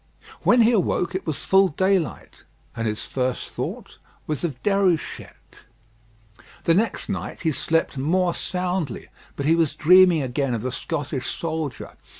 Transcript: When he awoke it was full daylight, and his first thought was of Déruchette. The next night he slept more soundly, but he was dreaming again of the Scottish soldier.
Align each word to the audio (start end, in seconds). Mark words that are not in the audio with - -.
When 0.41 0.61
he 0.63 0.71
awoke 0.71 1.13
it 1.13 1.27
was 1.27 1.43
full 1.45 1.67
daylight, 1.67 2.41
and 2.75 2.87
his 2.87 3.05
first 3.05 3.53
thought 3.53 3.99
was 4.25 4.43
of 4.43 4.59
Déruchette. 4.63 5.59
The 6.63 6.73
next 6.73 7.07
night 7.07 7.41
he 7.41 7.51
slept 7.51 7.99
more 7.99 8.33
soundly, 8.33 9.09
but 9.35 9.45
he 9.45 9.53
was 9.53 9.75
dreaming 9.75 10.23
again 10.23 10.55
of 10.55 10.63
the 10.63 10.71
Scottish 10.71 11.29
soldier. 11.37 11.97